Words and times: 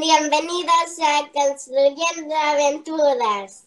Bienvenidos 0.00 0.98
a 1.02 1.28
Construyendo 1.34 2.34
Aventuras. 2.34 3.66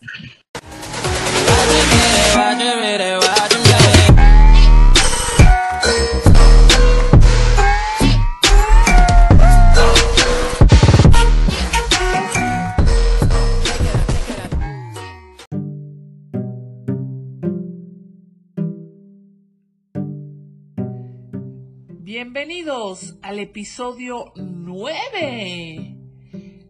Bienvenidos 22.01 23.15
al 23.21 23.37
episodio 23.37 24.33
9. 24.35 25.94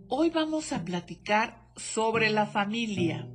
Hoy 0.07 0.29
vamos 0.29 0.71
a 0.71 0.85
platicar 0.85 1.67
sobre 1.75 2.29
la 2.29 2.45
familia. 2.45 3.27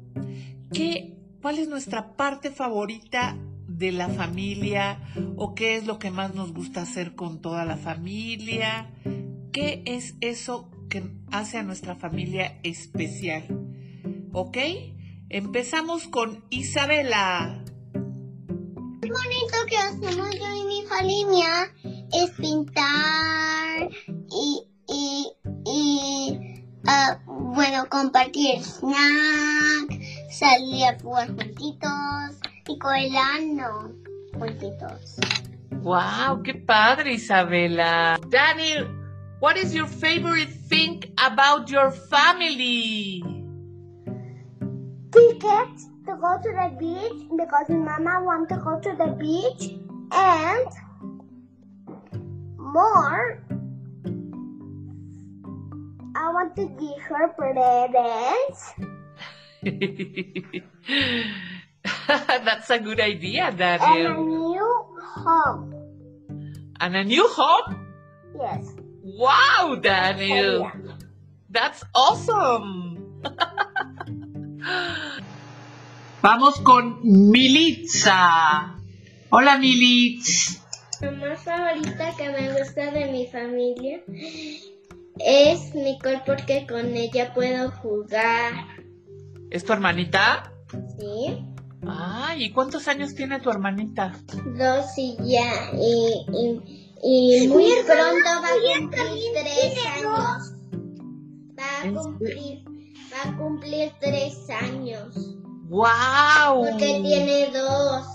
¿Qué, 0.73 1.17
¿Cuál 1.43 1.59
es 1.59 1.69
nuestra 1.69 2.17
parte 2.17 2.53
favorita 2.53 3.37
de 3.67 3.91
la 3.91 4.09
familia? 4.09 5.01
¿O 5.37 5.57
qué 5.57 5.77
es 5.77 5.87
lo 5.87 5.99
que 5.99 6.13
más 6.13 6.33
nos 6.33 6.53
gusta 6.53 6.83
hacer 6.83 7.17
con 7.17 7.41
toda 7.41 7.65
la 7.65 7.77
familia? 7.77 8.95
¿Qué 9.53 9.83
es 9.85 10.15
eso 10.21 10.71
que 10.89 11.11
hace 11.33 11.59
a 11.59 11.65
nuestra 11.65 11.97
familia 11.97 12.61
especial? 12.63 13.47
¿Ok? 14.33 14.59
Empezamos 15.29 16.07
con 16.07 16.45
Isabela. 16.51 17.65
Lo 17.95 19.15
bonito 19.15 19.57
que 19.69 19.77
hacemos 19.77 20.39
yo 20.39 20.55
y 20.55 20.65
mi 20.67 20.83
familia 20.87 21.73
es 22.13 22.31
pintar 22.31 23.91
y, 24.31 24.63
y, 24.89 25.27
y 25.67 26.20
ah, 26.91 27.19
bueno, 27.27 27.89
compartir 27.89 28.63
snack, 28.63 30.01
salir 30.31 30.85
a 30.85 30.99
jugar 31.01 31.29
juntitos 31.29 32.41
y 32.67 32.79
coelando 32.79 33.95
juntitos. 34.39 35.17
Wow, 35.83 36.43
qué 36.43 36.55
padre, 36.55 37.13
Isabela. 37.15 38.19
Daniel, 38.29 38.89
what 39.41 39.57
is 39.57 39.73
your 39.75 39.87
favorite 39.87 40.51
thing 40.69 41.03
about 41.17 41.71
your 41.71 41.93
family? 41.93 43.23
Tickets 45.13 45.89
to 46.07 46.17
go 46.17 46.39
to 46.43 46.51
the 46.51 46.77
beach 46.79 47.29
because 47.37 47.69
mama 47.69 48.23
wants 48.23 48.53
to 48.53 48.59
go 48.59 48.79
to 48.81 48.97
the 48.97 49.15
beach 49.19 49.77
and 50.13 50.67
more 52.59 53.43
I 56.21 56.29
want 56.29 56.53
to 56.57 56.69
give 56.77 57.01
her 57.09 57.29
presents 57.33 58.77
That's 62.45 62.69
a 62.69 62.79
good 62.79 63.01
idea, 63.01 63.51
Daniel. 63.53 63.89
and 63.89 64.07
a 64.07 64.21
new 64.21 64.69
home. 65.01 65.73
And 66.79 66.95
a 66.97 67.05
new 67.05 67.27
home? 67.27 67.87
Yes. 68.37 68.69
Wow, 69.03 69.79
Daniel. 69.81 70.71
That's 71.49 71.83
awesome. 71.95 73.23
Vamos 76.23 76.61
con 76.61 77.01
Militza. 77.03 78.77
Hola, 79.33 79.57
Militz. 79.57 80.61
Lo 81.01 81.13
más 81.13 81.43
favorita 81.43 82.15
que 82.15 82.29
me 82.29 82.53
gusta 82.59 82.91
de 82.91 83.11
mi 83.11 83.27
familia 83.27 84.03
es 85.25 85.75
Nicole 85.75 86.23
porque 86.27 86.67
con 86.67 86.97
ella 86.97 87.33
puedo 87.35 87.71
jugar. 87.71 88.53
¿Es 89.51 89.65
tu 89.65 89.73
hermanita? 89.73 90.53
¿Sí? 90.99 91.45
Ay, 91.87 92.45
¿y 92.45 92.53
cuántos 92.53 92.87
años 92.89 93.15
tiene 93.15 93.41
tu 93.41 93.51
hermanita? 93.51 94.13
Dos 94.57 94.87
y 94.97 95.17
ya. 95.25 95.73
Y, 95.75 96.27
y, 96.33 97.45
y 97.45 97.49
muy 97.49 97.73
pronto 97.87 98.29
va 98.43 98.49
a 98.49 98.79
cumplir 98.79 99.33
tres 99.33 99.87
años. 99.87 100.55
Va 101.59 101.83
a 101.83 101.93
cumplir, 101.93 102.65
va 103.13 103.31
a 103.31 103.37
cumplir 103.37 103.93
tres 104.01 104.51
años. 104.51 105.37
¡Wow! 105.69 106.71
Porque 106.71 107.01
tiene 107.03 107.51
dos. 107.53 108.07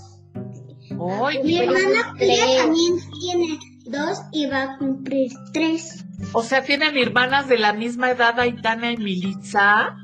Mi 1.44 1.58
hermana 1.58 2.14
Priya 2.18 2.64
también 2.64 3.00
tiene 3.20 3.60
dos 3.86 4.20
y 4.32 4.46
va 4.48 4.64
a 4.64 4.78
cumplir 4.78 5.32
tres. 5.52 6.05
O 6.34 6.44
sea, 6.44 6.64
¿tienen 6.64 6.98
hermanas 6.98 7.48
de 7.48 7.58
la 7.58 7.74
misma 7.74 8.12
edad 8.12 8.40
Aitana 8.40 8.92
y 8.92 8.98
Militza? 8.98 9.98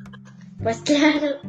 Pues 0.61 0.81
claro. 0.81 1.39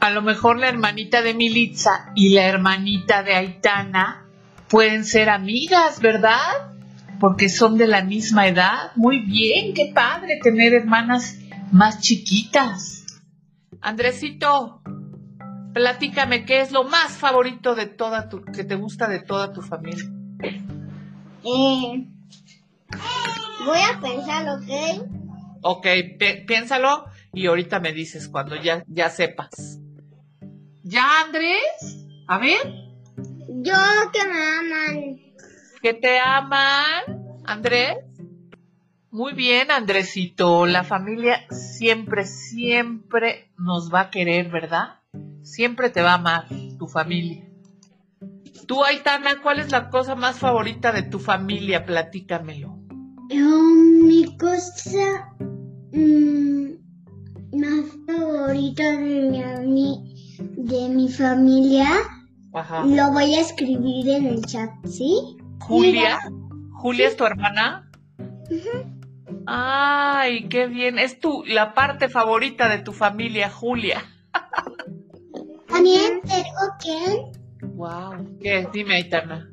A 0.00 0.10
lo 0.10 0.22
mejor 0.22 0.58
la 0.58 0.68
hermanita 0.68 1.22
de 1.22 1.34
Militza 1.34 2.12
y 2.14 2.34
la 2.34 2.44
hermanita 2.44 3.22
de 3.22 3.34
Aitana 3.34 4.26
pueden 4.68 5.04
ser 5.04 5.28
amigas, 5.28 6.00
¿verdad? 6.00 6.72
Porque 7.18 7.48
son 7.48 7.76
de 7.78 7.88
la 7.88 8.04
misma 8.04 8.46
edad. 8.46 8.92
Muy 8.94 9.20
bien, 9.20 9.74
qué 9.74 9.90
padre 9.92 10.38
tener 10.42 10.72
hermanas 10.72 11.38
más 11.72 12.00
chiquitas. 12.00 13.04
Andresito, 13.80 14.82
platícame 15.72 16.44
qué 16.44 16.60
es 16.60 16.72
lo 16.72 16.84
más 16.84 17.12
favorito 17.12 17.74
de 17.74 17.86
toda 17.86 18.28
tu, 18.28 18.42
que 18.42 18.64
te 18.64 18.76
gusta 18.76 19.08
de 19.08 19.20
toda 19.20 19.52
tu 19.52 19.62
familia. 19.62 20.04
Eh, 21.44 22.06
voy 23.68 23.78
a 23.78 24.00
pensar, 24.00 24.46
¿ok? 24.48 25.08
Ok, 25.62 25.86
pi- 26.18 26.44
piénsalo 26.46 27.04
y 27.32 27.46
ahorita 27.46 27.80
me 27.80 27.92
dices 27.92 28.28
cuando 28.28 28.56
ya, 28.56 28.82
ya 28.86 29.10
sepas. 29.10 29.78
¿Ya, 30.82 31.20
Andrés? 31.24 32.06
A 32.26 32.38
ver. 32.38 32.58
Yo 33.48 33.74
que 34.12 34.24
me 34.26 34.46
aman. 34.46 35.16
que 35.82 35.94
te 35.94 36.18
aman, 36.18 37.02
Andrés. 37.44 37.96
Muy 39.10 39.32
bien, 39.32 39.70
Andresito. 39.70 40.66
La 40.66 40.84
familia 40.84 41.46
siempre, 41.50 42.24
siempre 42.24 43.50
nos 43.58 43.92
va 43.92 44.00
a 44.02 44.10
querer, 44.10 44.48
¿verdad? 44.50 45.00
Siempre 45.42 45.90
te 45.90 46.02
va 46.02 46.12
a 46.12 46.14
amar 46.14 46.46
tu 46.78 46.86
familia. 46.86 47.44
Tú, 48.66 48.84
Aitana, 48.84 49.40
¿cuál 49.42 49.60
es 49.60 49.72
la 49.72 49.88
cosa 49.88 50.14
más 50.14 50.38
favorita 50.38 50.92
de 50.92 51.02
tu 51.02 51.18
familia? 51.18 51.86
Platícamelo. 51.86 52.77
Mi 53.28 54.36
cosa 54.38 55.34
mm, 55.92 56.68
más 57.52 57.84
favorita 58.06 58.82
de 58.92 59.64
mi, 59.66 60.40
de 60.56 60.88
mi 60.88 61.08
familia 61.08 61.88
Ajá. 62.54 62.84
lo 62.84 63.12
voy 63.12 63.34
a 63.34 63.40
escribir 63.40 64.08
en 64.08 64.26
el 64.26 64.44
chat, 64.44 64.70
¿sí? 64.86 65.36
Julia. 65.60 66.18
¿Julia 66.72 67.08
es 67.08 67.16
tu 67.16 67.24
hermana? 67.24 67.90
Ay, 69.46 70.48
qué 70.48 70.66
bien. 70.66 70.98
Es 70.98 71.20
tu, 71.20 71.44
la 71.44 71.74
parte 71.74 72.08
favorita 72.08 72.68
de 72.68 72.78
tu 72.78 72.92
familia, 72.92 73.50
Julia. 73.50 74.02
También 75.68 76.20
tengo 76.26 76.76
que 76.82 77.38
Wow. 77.74 78.38
¿Qué? 78.40 78.68
Dime, 78.72 78.94
Aitana. 78.96 79.52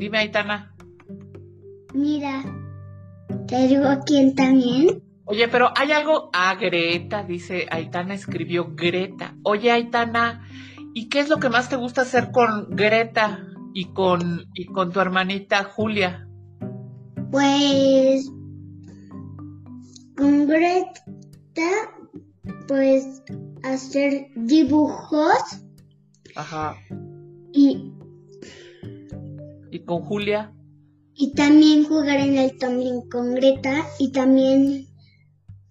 Dime, 0.00 0.16
Aitana. 0.16 0.74
Mira, 1.92 2.42
te 3.46 3.68
digo 3.68 3.84
quién 4.06 4.34
también. 4.34 5.02
Oye, 5.26 5.46
pero 5.48 5.72
hay 5.76 5.92
algo. 5.92 6.30
Ah, 6.32 6.56
Greta, 6.58 7.22
dice 7.22 7.66
Aitana, 7.70 8.14
escribió 8.14 8.72
Greta. 8.74 9.34
Oye, 9.42 9.70
Aitana, 9.70 10.48
¿y 10.94 11.10
qué 11.10 11.20
es 11.20 11.28
lo 11.28 11.36
que 11.36 11.50
más 11.50 11.68
te 11.68 11.76
gusta 11.76 12.00
hacer 12.00 12.30
con 12.32 12.70
Greta 12.70 13.46
y 13.74 13.92
con, 13.92 14.46
y 14.54 14.64
con 14.64 14.90
tu 14.90 15.00
hermanita 15.00 15.64
Julia? 15.64 16.26
Pues 17.30 18.26
con 20.16 20.46
Greta, 20.46 21.92
pues 22.66 23.22
hacer 23.62 24.28
dibujos 24.34 25.62
Ajá. 26.34 26.74
y, 27.52 27.89
¿Y 29.70 29.80
con 29.84 30.02
Julia? 30.02 30.52
y 31.20 31.34
también 31.34 31.84
jugar 31.84 32.18
en 32.18 32.38
el 32.38 32.56
tumbling 32.56 33.06
con 33.10 33.34
Greta 33.34 33.86
y 33.98 34.10
también 34.10 34.86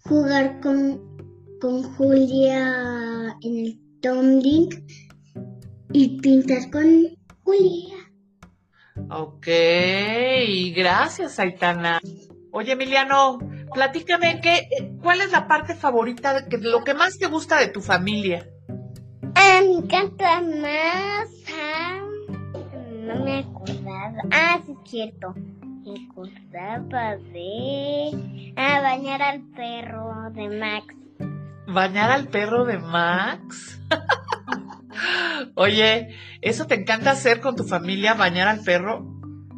jugar 0.04 0.60
con, 0.62 1.01
con 1.60 1.81
Julia 1.96 3.36
en 3.42 3.57
el 3.57 3.80
tumbling 4.00 4.69
y 5.92 6.22
pintar 6.22 6.69
con 6.69 7.18
Julia. 7.44 7.96
Ok, 9.10 9.48
gracias, 10.75 11.40
Aitana. 11.40 12.00
Oye, 12.52 12.74
Emiliano, 12.74 13.40
platícame, 13.74 14.42
¿qué, 14.42 14.68
¿cuál 15.02 15.22
es 15.22 15.31
la 15.31 15.48
parte 15.48 15.74
favorita, 15.74 16.42
de 16.42 16.48
que, 16.48 16.60
lo 16.60 16.84
que 16.84 16.94
más 16.94 17.18
te 17.18 17.25
gusta 17.25 17.60
de 17.60 17.69
tu 17.69 17.81
familia? 17.81 18.48
Ah, 19.34 19.62
me 19.63 19.78
encanta 19.78 20.42
más. 20.42 21.30
ah, 21.60 22.06
no 23.02 23.25
me 23.25 23.40
Ah, 24.31 24.60
sí, 24.66 24.72
es 24.72 24.90
cierto. 24.90 25.34
me 25.36 26.07
gustaba 26.16 27.18
de... 27.18 28.54
Ah, 28.56 28.81
bañar 28.81 29.22
al 29.22 29.42
perro 29.42 30.30
de 30.31 30.50
Max. 30.50 30.96
¿Bañar 31.68 32.12
al 32.12 32.28
perro 32.28 32.66
de 32.66 32.78
Max? 32.78 33.80
Oye, 35.56 36.16
¿eso 36.42 36.66
te 36.66 36.75
encanta 36.75 37.12
hacer 37.12 37.42
con 37.42 37.56
tu 37.56 37.63
familia, 37.63 38.13
bañar 38.13 38.48
al 38.48 38.62
perro? 38.62 39.06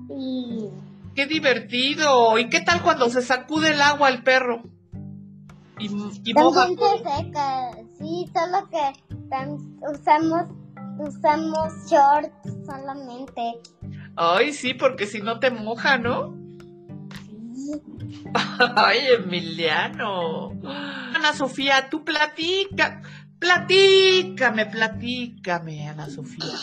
Sí. 0.08 0.70
¡Qué 1.16 1.26
divertido! 1.28 2.38
¿Y 2.38 2.50
qué 2.50 2.62
tal 2.62 2.82
cuando 2.82 3.10
se 3.10 3.22
sacude 3.22 3.72
el 3.72 3.82
agua 3.82 4.08
al 4.08 4.24
perro? 4.24 4.64
Y, 5.80 5.86
y 6.24 6.34
También 6.34 6.78
se 6.78 6.98
seca, 6.98 7.72
sí, 7.98 8.30
solo 8.34 8.70
que 8.70 8.94
usamos, 9.92 10.44
usamos 11.00 11.90
shorts 11.90 12.32
solamente. 12.66 13.54
Ay, 14.16 14.54
sí, 14.54 14.74
porque 14.74 15.06
si 15.08 15.22
no 15.22 15.40
te 15.40 15.52
moja, 15.52 15.98
¿no? 15.98 16.36
Ay, 18.76 19.00
Emiliano. 19.18 20.52
Ana 21.16 21.34
Sofía, 21.34 21.90
tú 21.90 22.04
platica. 22.04 23.02
Platícame, 23.40 24.68
platícame, 24.68 25.90
Ana 25.90 26.08
Sofía. 26.08 26.54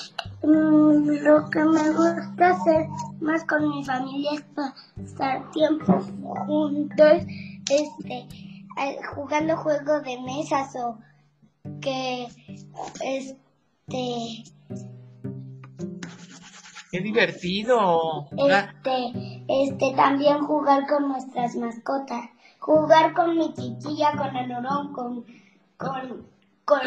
Mm, 0.45 1.25
lo 1.25 1.51
que 1.51 1.65
me 1.65 1.91
gusta 1.91 2.51
hacer 2.51 2.87
más 3.21 3.45
con 3.45 3.69
mi 3.69 3.85
familia 3.85 4.31
es 4.35 4.45
pasar 4.55 5.51
tiempo 5.51 6.01
juntos, 6.47 7.25
este, 7.69 8.29
jugando 9.13 9.57
juegos 9.57 10.05
de 10.05 10.21
mesas 10.21 10.73
o 10.77 10.99
que, 11.81 12.29
este, 13.05 14.45
Qué 16.91 17.01
divertido. 17.01 18.29
Este, 18.31 19.45
este, 19.47 19.93
también 19.95 20.39
jugar 20.39 20.87
con 20.87 21.09
nuestras 21.09 21.55
mascotas. 21.57 22.31
Jugar 22.59 23.13
con 23.13 23.37
mi 23.37 23.53
chiquilla, 23.53 24.13
con 24.17 24.35
el 24.35 24.51
orón, 24.53 24.91
con, 24.93 25.27
con, 25.77 26.27
con, 26.65 26.81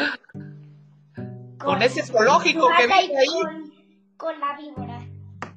con, 1.58 1.82
ese 1.82 2.02
zoológico 2.02 2.66
que 2.76 2.86
vive 2.86 3.18
ahí. 3.18 3.28
Con, 4.16 4.40
la 4.40 4.56
víbora. 4.56 5.06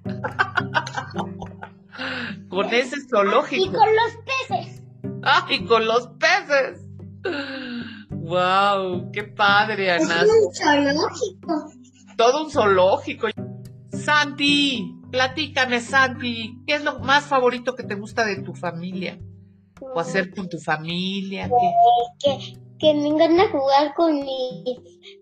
con 2.49 2.71
ese 2.73 2.97
zoológico. 3.09 3.65
Y 3.65 3.67
con 3.67 3.95
los 3.95 4.15
peces. 4.47 4.83
Ah, 5.23 5.47
y 5.49 5.65
con 5.65 5.85
los 5.85 6.07
peces. 6.19 6.81
Wow, 8.09 9.11
qué 9.11 9.23
padre, 9.23 9.91
Ana. 9.91 10.21
Es 10.21 10.29
un 10.29 10.53
zoológico. 10.53 11.71
Todo 12.15 12.43
un 12.45 12.51
zoológico. 12.51 13.27
Santi, 14.05 14.95
platícame, 15.09 15.79
Santi, 15.79 16.61
¿qué 16.67 16.75
es 16.75 16.83
lo 16.83 16.99
más 16.99 17.25
favorito 17.25 17.75
que 17.75 17.81
te 17.81 17.95
gusta 17.95 18.23
de 18.23 18.43
tu 18.43 18.53
familia? 18.53 19.17
¿O 19.81 19.99
hacer 19.99 20.29
con 20.29 20.47
tu 20.47 20.59
familia? 20.59 21.49
Que, 22.19 22.37
que 22.77 22.93
me 22.93 23.07
encanta 23.07 23.49
jugar 23.49 23.95
con 23.95 24.13
mi, 24.19 24.63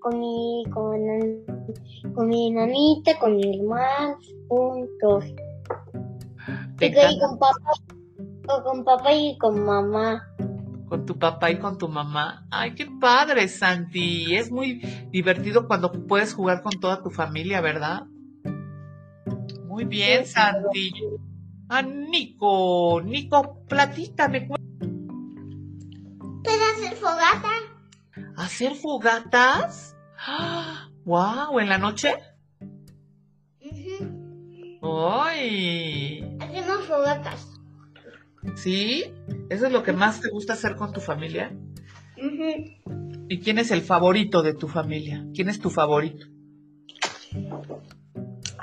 con 0.02 0.20
mi, 0.20 0.64
con, 0.74 2.14
con 2.14 2.28
mi 2.28 2.52
mamita, 2.52 3.18
con 3.20 3.38
mi 3.38 3.58
hermano, 3.58 4.18
juntos. 4.50 5.26
Y 6.82 6.92
con 7.20 7.40
papá, 7.40 7.72
o 8.50 8.64
con 8.64 8.84
papá 8.84 9.14
y 9.14 9.38
con 9.38 9.64
mamá. 9.64 10.28
Con 10.90 11.06
tu 11.06 11.18
papá 11.18 11.52
y 11.52 11.58
con 11.58 11.78
tu 11.78 11.88
mamá. 11.88 12.46
Ay, 12.52 12.76
qué 12.76 12.86
padre, 13.00 13.48
Santi. 13.48 14.36
Es 14.36 14.52
muy 14.52 14.82
divertido 15.10 15.68
cuando 15.68 15.90
puedes 16.06 16.34
jugar 16.34 16.62
con 16.62 16.74
toda 16.82 17.02
tu 17.02 17.10
familia, 17.10 17.62
¿verdad? 17.62 18.08
Muy 19.74 19.86
bien, 19.86 20.24
Santi. 20.28 20.94
Ah, 21.68 21.82
Nico, 21.82 23.02
Nico, 23.04 23.66
platícame. 23.68 24.48
¿Puedes 26.44 26.62
hacer 26.76 26.96
fogata? 26.96 27.50
¿Hacer 28.38 28.76
fogatas? 28.76 29.96
¡Wow! 31.06 31.60
¿En 31.60 31.70
la 31.70 31.80
noche? 31.80 32.14
¡Ay! 34.84 36.38
Hacemos 36.40 36.86
fogatas. 36.86 37.60
¿Sí? 38.56 39.12
¿Eso 39.50 39.66
es 39.66 39.72
lo 39.72 39.82
que 39.82 39.94
más 39.94 40.22
te 40.22 40.30
gusta 40.30 40.54
hacer 40.54 40.76
con 40.76 40.94
tu 40.94 41.02
familia? 41.02 41.52
¿Y 43.28 43.40
quién 43.40 43.58
es 43.58 43.72
el 43.72 43.82
favorito 43.82 44.44
de 44.44 44.54
tu 44.54 44.68
familia? 44.68 45.26
¿Quién 45.34 45.50
es 45.50 45.60
tu 45.60 45.72
favorito? 45.72 46.28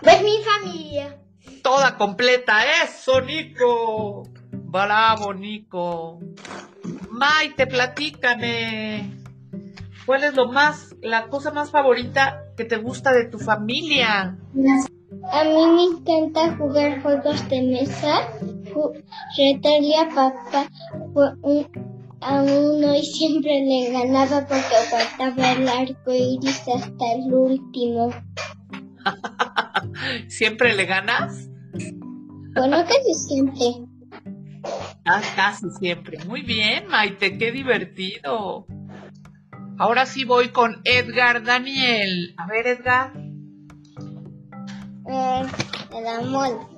Pues 0.03 0.23
mi 0.23 0.39
familia. 0.43 1.17
Toda 1.63 1.97
completa, 1.97 2.61
eso, 2.85 3.21
Nico. 3.21 4.25
Bravo, 4.53 5.35
Nico. 5.35 6.21
Maite, 7.11 7.67
platícame. 7.67 9.21
¿Cuál 10.07 10.25
es 10.25 10.35
lo 10.35 10.51
más, 10.51 10.95
la 11.03 11.29
cosa 11.29 11.51
más 11.51 11.71
favorita 11.71 12.45
que 12.57 12.65
te 12.65 12.77
gusta 12.77 13.13
de 13.13 13.27
tu 13.27 13.39
familia? 13.39 14.39
A 15.33 15.45
mí 15.45 15.67
me 15.67 15.85
encanta 15.85 16.57
jugar 16.57 17.03
juegos 17.03 17.49
de 17.49 17.63
mesa. 17.63 18.29
Retarle 19.37 19.97
a 19.97 20.09
papá 20.15 20.69
a 22.23 22.43
uno 22.43 22.95
y 22.95 23.03
siempre 23.03 23.61
le 23.61 23.91
ganaba 23.93 24.47
porque 24.47 24.77
faltaba 24.91 25.53
el 25.53 25.69
arco 25.69 26.13
iris 26.13 26.63
hasta 26.69 27.13
el 27.13 27.33
último. 27.33 28.11
¿Siempre 30.29 30.75
le 30.75 30.87
ganas? 30.87 31.49
Bueno, 32.55 32.85
casi 32.85 33.15
siempre. 33.15 33.87
Ah, 35.07 35.23
casi 35.37 35.71
siempre. 35.79 36.19
Muy 36.25 36.43
bien, 36.43 36.87
Maite, 36.89 37.39
qué 37.39 37.53
divertido. 37.53 38.67
Ahora 39.79 40.05
sí 40.05 40.25
voy 40.25 40.51
con 40.51 40.83
Edgar 40.85 41.43
Daniel. 41.43 42.35
A 42.37 42.47
ver, 42.47 42.67
Edgar. 42.67 43.13
Eh, 45.09 45.43
el 45.97 46.07
amor. 46.07 46.69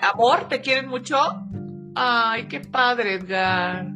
¿Amor? 0.00 0.48
¿Te 0.48 0.60
quieren 0.60 0.88
mucho? 0.88 1.16
Ay, 1.94 2.48
qué 2.48 2.60
padre, 2.60 3.14
Edgar. 3.14 3.86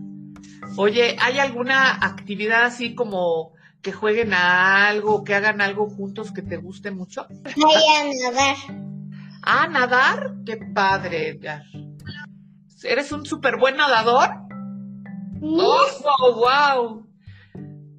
Oye, 0.76 1.16
¿hay 1.20 1.38
alguna 1.38 1.94
actividad 1.94 2.64
así 2.64 2.94
como 2.94 3.55
que 3.86 3.92
jueguen 3.92 4.34
a 4.34 4.88
algo, 4.88 5.22
que 5.22 5.32
hagan 5.32 5.60
algo 5.60 5.88
juntos 5.88 6.32
que 6.32 6.42
te 6.42 6.56
guste 6.56 6.90
mucho? 6.90 7.28
Voy 7.56 7.72
a 7.72 8.30
nadar. 8.32 8.56
¿A 9.42 9.68
nadar? 9.68 10.34
Qué 10.44 10.56
padre, 10.56 11.28
Edgar. 11.28 11.62
¿Eres 12.82 13.12
un 13.12 13.24
súper 13.24 13.58
buen 13.58 13.76
nadador? 13.76 14.28
¡Oh, 15.40 16.34
wow! 16.34 17.06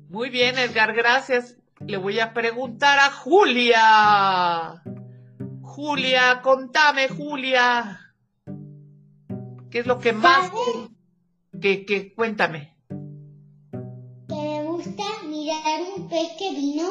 Muy 0.10 0.30
bien, 0.30 0.58
Edgar, 0.58 0.94
gracias. 0.94 1.56
Le 1.80 1.96
voy 1.96 2.20
a 2.20 2.34
preguntar 2.34 3.00
a 3.00 3.10
Julia. 3.10 4.84
Julia, 5.62 6.42
contame, 6.42 7.08
Julia. 7.08 8.14
¿Qué 9.72 9.80
es 9.80 9.88
lo 9.88 10.00
que 10.00 10.12
más... 10.12 10.52
Que, 11.62 11.86
que, 11.86 12.14
cuéntame 12.14 12.77
pez 16.18 16.38
que 16.38 16.52
vino, 16.52 16.88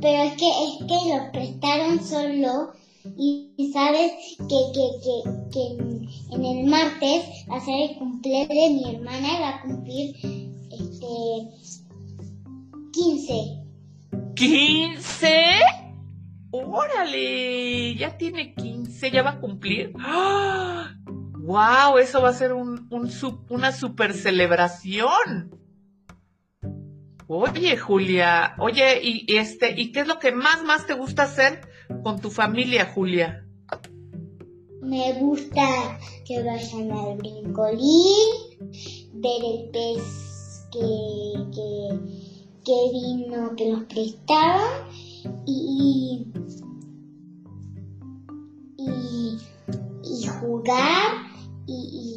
pero 0.00 0.22
es 0.22 0.34
que 0.34 0.48
es 0.48 0.78
que 0.86 0.98
lo 1.10 1.32
prestaron 1.32 2.04
solo 2.04 2.72
y 3.16 3.70
sabes 3.72 4.12
que, 4.38 4.58
que, 4.74 4.86
que, 5.02 5.14
que 5.52 6.34
en 6.34 6.44
el 6.44 6.66
martes 6.66 7.24
va 7.50 7.56
a 7.56 7.64
ser 7.64 7.90
el 7.90 7.96
cumpleaños 7.96 8.48
de 8.48 8.70
mi 8.70 8.94
hermana 8.94 9.28
y 9.28 9.40
va 9.40 9.48
a 9.48 9.62
cumplir 9.62 10.14
este 10.70 11.06
15. 12.92 13.64
¿15? 14.34 15.28
Órale, 16.52 17.96
ya 17.96 18.16
tiene 18.16 18.54
15, 18.54 19.10
ya 19.10 19.22
va 19.22 19.30
a 19.30 19.40
cumplir. 19.40 19.92
¡Ah! 19.98 20.94
¡Wow! 21.38 21.98
Eso 21.98 22.22
va 22.22 22.28
a 22.28 22.34
ser 22.34 22.52
un, 22.52 22.86
un, 22.90 23.10
una 23.48 23.72
super 23.72 24.14
celebración. 24.14 25.57
Oye, 27.30 27.76
Julia, 27.76 28.54
oye, 28.58 29.00
y 29.02 29.36
este, 29.36 29.78
¿y 29.78 29.92
qué 29.92 30.00
es 30.00 30.06
lo 30.06 30.18
que 30.18 30.32
más 30.32 30.64
más 30.64 30.86
te 30.86 30.94
gusta 30.94 31.24
hacer 31.24 31.60
con 32.02 32.18
tu 32.18 32.30
familia, 32.30 32.90
Julia? 32.94 33.44
Me 34.80 35.12
gusta 35.20 35.98
que 36.24 36.42
vayan 36.42 36.90
al 36.90 37.18
brincolín, 37.18 38.30
ver 39.12 39.42
el 39.44 39.68
pez 39.70 40.66
que, 40.72 40.80
que, 42.64 42.90
vino, 42.92 43.54
que 43.56 43.72
nos 43.72 43.84
prestaban 43.84 44.88
y, 45.46 46.26
y, 48.78 50.26
jugar 50.40 51.26
y, 51.66 52.16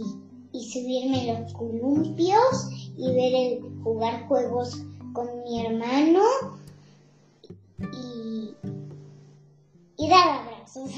y, 0.53 0.63
subirme 0.71 1.33
los 1.33 1.51
columpios 1.51 2.93
y 2.95 3.13
ver 3.13 3.33
el 3.35 3.83
jugar 3.83 4.25
juegos 4.29 4.85
con 5.13 5.43
mi 5.43 5.65
hermano 5.65 6.23
y, 7.93 8.55
y 9.97 10.09
dar 10.09 10.27
abrazos. 10.39 10.91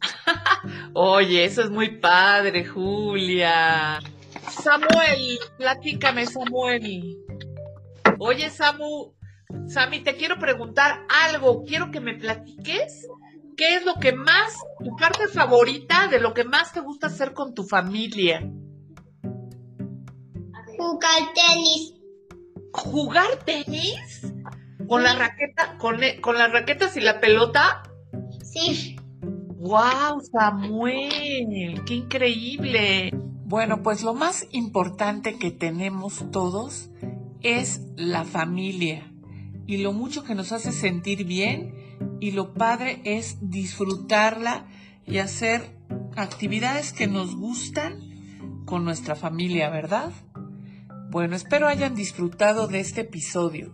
Oye, 0.94 1.44
eso 1.44 1.62
es 1.62 1.70
muy 1.70 1.98
padre, 1.98 2.64
Julia. 2.64 4.00
Samuel, 4.48 5.38
platícame, 5.56 6.26
Samuel. 6.26 7.18
Oye, 8.18 8.50
Samu, 8.50 9.14
Sami, 9.66 10.00
te 10.00 10.16
quiero 10.16 10.38
preguntar 10.38 11.06
algo. 11.28 11.64
Quiero 11.64 11.90
que 11.90 12.00
me 12.00 12.14
platiques 12.14 13.06
qué 13.56 13.76
es 13.76 13.84
lo 13.84 13.94
que 13.94 14.12
más, 14.12 14.54
tu 14.82 14.96
parte 14.96 15.28
favorita 15.28 16.08
de 16.08 16.18
lo 16.18 16.32
que 16.32 16.44
más 16.44 16.72
te 16.72 16.80
gusta 16.80 17.08
hacer 17.08 17.34
con 17.34 17.54
tu 17.54 17.62
familia. 17.64 18.40
Jugar 20.78 21.34
tenis. 21.34 21.99
¿Jugar 22.72 23.44
tenis? 23.44 24.32
¿Con 24.88 25.02
la 25.02 25.14
raqueta, 25.14 25.76
con, 25.78 26.02
e, 26.02 26.20
con 26.20 26.36
las 26.36 26.52
raquetas 26.52 26.96
y 26.96 27.00
la 27.00 27.20
pelota? 27.20 27.82
Sí. 28.42 28.96
¡Wow, 29.22 30.20
Samuel! 30.32 31.82
¡Qué 31.86 31.94
increíble! 31.94 33.10
Bueno, 33.44 33.82
pues 33.82 34.02
lo 34.02 34.14
más 34.14 34.46
importante 34.52 35.38
que 35.38 35.50
tenemos 35.50 36.30
todos 36.30 36.90
es 37.42 37.82
la 37.96 38.24
familia 38.24 39.12
y 39.66 39.78
lo 39.78 39.92
mucho 39.92 40.24
que 40.24 40.34
nos 40.34 40.52
hace 40.52 40.72
sentir 40.72 41.24
bien 41.24 41.74
y 42.20 42.30
lo 42.30 42.54
padre 42.54 43.00
es 43.04 43.38
disfrutarla 43.40 44.66
y 45.06 45.18
hacer 45.18 45.76
actividades 46.16 46.92
que 46.92 47.06
nos 47.06 47.36
gustan 47.36 48.64
con 48.66 48.84
nuestra 48.84 49.16
familia, 49.16 49.68
¿verdad? 49.68 50.12
Bueno, 51.10 51.34
espero 51.34 51.66
hayan 51.66 51.96
disfrutado 51.96 52.68
de 52.68 52.78
este 52.78 53.00
episodio 53.00 53.72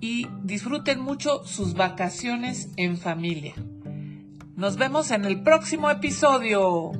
y 0.00 0.28
disfruten 0.44 1.00
mucho 1.00 1.44
sus 1.44 1.74
vacaciones 1.74 2.68
en 2.76 2.96
familia. 2.96 3.54
Nos 4.54 4.76
vemos 4.76 5.10
en 5.10 5.24
el 5.24 5.42
próximo 5.42 5.90
episodio. 5.90 6.92